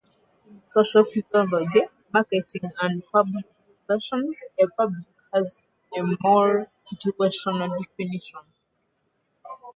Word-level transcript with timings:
In 0.47 0.59
social 0.67 1.05
psychology, 1.05 1.81
marketing, 2.11 2.71
and 2.81 3.03
public 3.13 3.45
relations, 3.87 4.49
a 4.59 4.67
public 4.69 5.05
has 5.31 5.61
a 5.95 6.01
more 6.23 6.67
situational 6.91 7.69
definition. 7.77 8.39